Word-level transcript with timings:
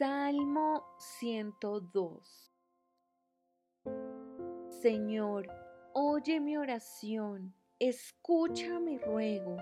Salmo 0.00 0.82
102 0.96 2.54
Señor, 4.70 5.46
oye 5.92 6.40
mi 6.40 6.56
oración, 6.56 7.54
escucha 7.78 8.80
mi 8.80 8.96
ruego, 8.96 9.58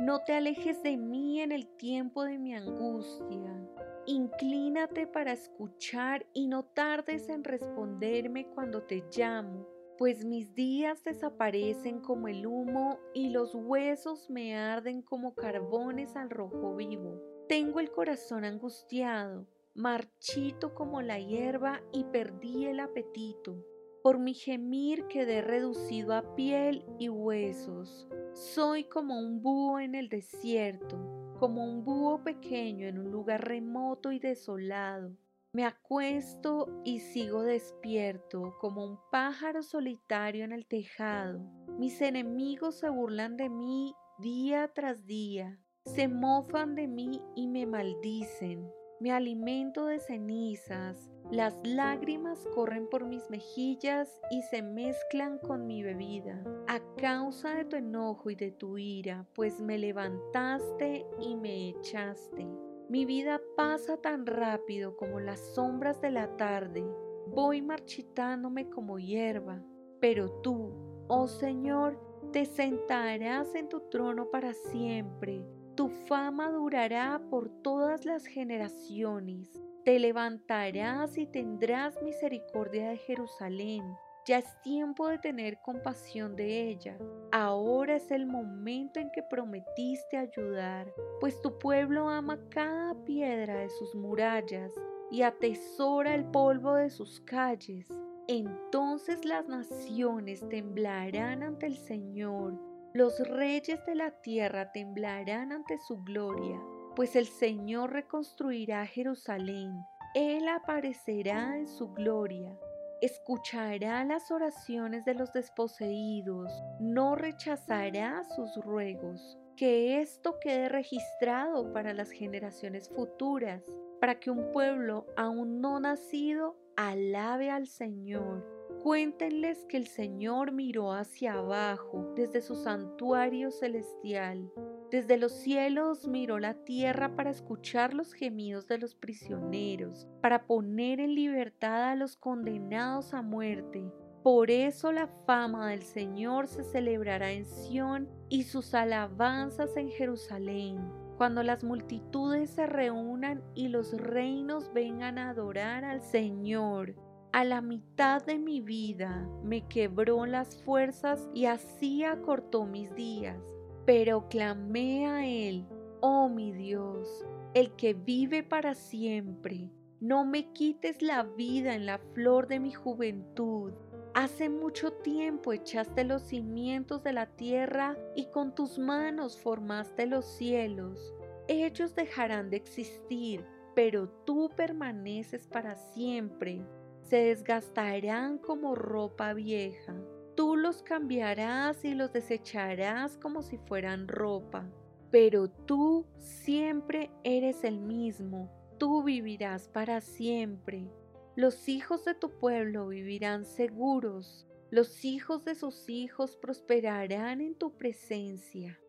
no 0.00 0.24
te 0.24 0.32
alejes 0.32 0.82
de 0.82 0.96
mí 0.96 1.40
en 1.40 1.52
el 1.52 1.68
tiempo 1.76 2.24
de 2.24 2.36
mi 2.36 2.56
angustia. 2.56 3.64
Inclínate 4.06 5.06
para 5.06 5.30
escuchar 5.30 6.26
y 6.34 6.48
no 6.48 6.64
tardes 6.64 7.28
en 7.28 7.44
responderme 7.44 8.48
cuando 8.56 8.82
te 8.82 9.04
llamo, 9.16 9.68
pues 9.98 10.24
mis 10.24 10.52
días 10.56 11.04
desaparecen 11.04 12.00
como 12.00 12.26
el 12.26 12.44
humo 12.44 12.98
y 13.14 13.30
los 13.30 13.54
huesos 13.54 14.28
me 14.30 14.56
arden 14.56 15.00
como 15.02 15.36
carbones 15.36 16.16
al 16.16 16.30
rojo 16.30 16.74
vivo. 16.74 17.22
Tengo 17.48 17.78
el 17.78 17.92
corazón 17.92 18.44
angustiado 18.44 19.46
marchito 19.76 20.74
como 20.74 21.02
la 21.02 21.18
hierba 21.18 21.82
y 21.92 22.04
perdí 22.04 22.64
el 22.66 22.80
apetito. 22.80 23.62
Por 24.02 24.18
mi 24.18 24.32
gemir 24.32 25.06
quedé 25.08 25.42
reducido 25.42 26.14
a 26.14 26.34
piel 26.34 26.84
y 26.98 27.10
huesos. 27.10 28.08
Soy 28.32 28.84
como 28.84 29.18
un 29.18 29.42
búho 29.42 29.78
en 29.78 29.94
el 29.94 30.08
desierto, 30.08 30.96
como 31.38 31.64
un 31.64 31.84
búho 31.84 32.24
pequeño 32.24 32.86
en 32.86 32.98
un 32.98 33.10
lugar 33.10 33.46
remoto 33.46 34.12
y 34.12 34.18
desolado. 34.18 35.14
Me 35.52 35.64
acuesto 35.64 36.82
y 36.84 37.00
sigo 37.00 37.42
despierto 37.42 38.56
como 38.60 38.84
un 38.84 38.98
pájaro 39.10 39.62
solitario 39.62 40.44
en 40.44 40.52
el 40.52 40.66
tejado. 40.66 41.40
Mis 41.78 42.00
enemigos 42.00 42.78
se 42.78 42.88
burlan 42.88 43.36
de 43.36 43.50
mí 43.50 43.94
día 44.18 44.70
tras 44.74 45.06
día, 45.06 45.58
se 45.84 46.08
mofan 46.08 46.74
de 46.74 46.86
mí 46.86 47.20
y 47.34 47.48
me 47.48 47.66
maldicen 47.66 48.70
me 49.00 49.12
alimento 49.12 49.86
de 49.86 50.00
cenizas, 50.00 51.10
las 51.30 51.58
lágrimas 51.64 52.46
corren 52.54 52.88
por 52.88 53.04
mis 53.04 53.28
mejillas 53.30 54.08
y 54.30 54.42
se 54.42 54.62
mezclan 54.62 55.38
con 55.38 55.66
mi 55.66 55.82
bebida, 55.82 56.42
a 56.68 56.80
causa 56.96 57.54
de 57.54 57.64
tu 57.64 57.76
enojo 57.76 58.30
y 58.30 58.36
de 58.36 58.52
tu 58.52 58.78
ira, 58.78 59.26
pues 59.34 59.60
me 59.60 59.76
levantaste 59.76 61.04
y 61.20 61.36
me 61.36 61.70
echaste. 61.70 62.46
Mi 62.88 63.04
vida 63.04 63.40
pasa 63.56 63.96
tan 63.96 64.24
rápido 64.24 64.96
como 64.96 65.18
las 65.20 65.40
sombras 65.54 66.00
de 66.00 66.12
la 66.12 66.36
tarde, 66.36 66.84
voy 67.26 67.60
marchitándome 67.60 68.70
como 68.70 68.98
hierba, 68.98 69.62
pero 70.00 70.30
tú, 70.42 71.04
oh 71.08 71.26
Señor, 71.26 72.00
te 72.32 72.46
sentarás 72.46 73.54
en 73.54 73.68
tu 73.68 73.80
trono 73.90 74.30
para 74.30 74.54
siempre 74.54 75.44
tu 75.76 75.88
fama 75.88 76.50
durará 76.50 77.20
por 77.30 77.50
todas 77.62 78.06
las 78.06 78.24
generaciones. 78.24 79.52
Te 79.84 79.98
levantarás 79.98 81.16
y 81.18 81.26
tendrás 81.26 82.02
misericordia 82.02 82.88
de 82.88 82.96
Jerusalén. 82.96 83.84
Ya 84.26 84.38
es 84.38 84.60
tiempo 84.62 85.06
de 85.06 85.18
tener 85.18 85.58
compasión 85.60 86.34
de 86.34 86.70
ella. 86.70 86.98
Ahora 87.30 87.96
es 87.96 88.10
el 88.10 88.26
momento 88.26 88.98
en 88.98 89.10
que 89.12 89.22
prometiste 89.22 90.16
ayudar, 90.16 90.92
pues 91.20 91.40
tu 91.42 91.56
pueblo 91.58 92.08
ama 92.08 92.40
cada 92.48 92.94
piedra 93.04 93.58
de 93.58 93.68
sus 93.68 93.94
murallas 93.94 94.72
y 95.12 95.22
atesora 95.22 96.14
el 96.14 96.24
polvo 96.24 96.74
de 96.74 96.90
sus 96.90 97.20
calles. 97.20 97.86
Entonces 98.26 99.24
las 99.24 99.46
naciones 99.46 100.42
temblarán 100.48 101.44
ante 101.44 101.66
el 101.66 101.76
Señor 101.76 102.58
los 102.94 103.18
reyes 103.28 103.84
de 103.84 103.94
la 103.94 104.10
tierra 104.10 104.72
temblarán 104.72 105.52
ante 105.52 105.78
su 105.78 106.02
gloria, 106.02 106.60
pues 106.94 107.14
el 107.14 107.26
Señor 107.26 107.92
reconstruirá 107.92 108.86
Jerusalén. 108.86 109.72
Él 110.14 110.48
aparecerá 110.48 111.56
en 111.58 111.66
su 111.66 111.92
gloria. 111.92 112.56
Escuchará 113.02 114.02
las 114.04 114.30
oraciones 114.30 115.04
de 115.04 115.12
los 115.12 115.30
desposeídos, 115.32 116.50
no 116.80 117.14
rechazará 117.14 118.24
sus 118.24 118.56
ruegos. 118.64 119.36
Que 119.56 120.00
esto 120.00 120.38
quede 120.40 120.70
registrado 120.70 121.72
para 121.72 121.92
las 121.92 122.10
generaciones 122.10 122.88
futuras, 122.88 123.62
para 124.00 124.18
que 124.18 124.30
un 124.30 124.50
pueblo 124.52 125.06
aún 125.16 125.60
no 125.60 125.78
nacido 125.80 126.56
alabe 126.76 127.50
al 127.50 127.66
Señor 127.66 128.55
Cuéntenles 128.86 129.64
que 129.64 129.78
el 129.78 129.88
Señor 129.88 130.52
miró 130.52 130.92
hacia 130.92 131.32
abajo 131.32 132.12
desde 132.14 132.40
su 132.40 132.54
santuario 132.54 133.50
celestial. 133.50 134.48
Desde 134.92 135.16
los 135.16 135.32
cielos 135.32 136.06
miró 136.06 136.38
la 136.38 136.54
tierra 136.54 137.16
para 137.16 137.30
escuchar 137.30 137.94
los 137.94 138.12
gemidos 138.12 138.68
de 138.68 138.78
los 138.78 138.94
prisioneros, 138.94 140.06
para 140.22 140.46
poner 140.46 141.00
en 141.00 141.16
libertad 141.16 141.82
a 141.82 141.96
los 141.96 142.16
condenados 142.16 143.12
a 143.12 143.22
muerte. 143.22 143.90
Por 144.22 144.52
eso 144.52 144.92
la 144.92 145.08
fama 145.26 145.70
del 145.70 145.82
Señor 145.82 146.46
se 146.46 146.62
celebrará 146.62 147.32
en 147.32 147.44
Sión 147.44 148.08
y 148.28 148.44
sus 148.44 148.72
alabanzas 148.72 149.76
en 149.76 149.90
Jerusalén. 149.90 150.78
Cuando 151.16 151.42
las 151.42 151.64
multitudes 151.64 152.50
se 152.50 152.66
reúnan 152.66 153.42
y 153.52 153.66
los 153.66 154.00
reinos 154.00 154.72
vengan 154.72 155.18
a 155.18 155.30
adorar 155.30 155.84
al 155.84 156.02
Señor, 156.02 156.94
a 157.36 157.44
la 157.44 157.60
mitad 157.60 158.24
de 158.24 158.38
mi 158.38 158.62
vida 158.62 159.28
me 159.44 159.68
quebró 159.68 160.24
las 160.24 160.56
fuerzas 160.62 161.28
y 161.34 161.44
así 161.44 162.02
acortó 162.02 162.64
mis 162.64 162.94
días. 162.94 163.36
Pero 163.84 164.26
clamé 164.30 165.06
a 165.06 165.26
Él, 165.26 165.66
oh 166.00 166.30
mi 166.30 166.50
Dios, 166.52 167.26
el 167.52 167.72
que 167.72 167.92
vive 167.92 168.42
para 168.42 168.74
siempre. 168.74 169.70
No 170.00 170.24
me 170.24 170.50
quites 170.54 171.02
la 171.02 171.24
vida 171.24 171.74
en 171.74 171.84
la 171.84 171.98
flor 171.98 172.48
de 172.48 172.58
mi 172.58 172.72
juventud. 172.72 173.74
Hace 174.14 174.48
mucho 174.48 174.94
tiempo 174.94 175.52
echaste 175.52 176.04
los 176.04 176.22
cimientos 176.22 177.02
de 177.02 177.12
la 177.12 177.26
tierra 177.26 177.98
y 178.14 178.30
con 178.30 178.54
tus 178.54 178.78
manos 178.78 179.38
formaste 179.38 180.06
los 180.06 180.24
cielos. 180.24 181.12
Ellos 181.48 181.94
dejarán 181.94 182.48
de 182.48 182.56
existir, 182.56 183.44
pero 183.74 184.08
tú 184.24 184.48
permaneces 184.56 185.46
para 185.46 185.76
siempre 185.76 186.64
se 187.08 187.18
desgastarán 187.18 188.38
como 188.38 188.74
ropa 188.74 189.32
vieja. 189.32 189.94
Tú 190.34 190.56
los 190.56 190.82
cambiarás 190.82 191.84
y 191.84 191.94
los 191.94 192.12
desecharás 192.12 193.16
como 193.16 193.42
si 193.42 193.58
fueran 193.58 194.08
ropa. 194.08 194.68
Pero 195.10 195.48
tú 195.48 196.04
siempre 196.18 197.10
eres 197.22 197.62
el 197.62 197.78
mismo, 197.78 198.50
tú 198.78 199.04
vivirás 199.04 199.68
para 199.68 200.00
siempre. 200.00 200.90
Los 201.36 201.68
hijos 201.68 202.04
de 202.04 202.14
tu 202.14 202.30
pueblo 202.30 202.88
vivirán 202.88 203.44
seguros, 203.44 204.46
los 204.70 205.04
hijos 205.04 205.44
de 205.44 205.54
sus 205.54 205.88
hijos 205.88 206.36
prosperarán 206.36 207.40
en 207.40 207.54
tu 207.54 207.76
presencia. 207.76 208.80